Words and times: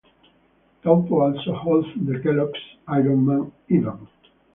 Taupo 0.81 1.21
also 1.21 1.53
hosts 1.53 1.91
the 1.95 2.19
Kellogg's 2.23 2.57
Iron 2.87 3.23
Man 3.23 3.51
event. 3.69 4.09